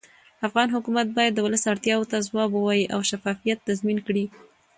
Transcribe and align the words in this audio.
افغان 0.47 0.67
حکومت 0.75 1.07
باید 1.17 1.33
د 1.35 1.39
ولس 1.45 1.63
اړتیاوو 1.73 2.09
ته 2.11 2.25
ځواب 2.27 2.49
ووایي 2.53 2.85
او 2.93 2.99
شفافیت 3.09 3.59
تضمین 3.69 3.97
کړي 4.07 4.25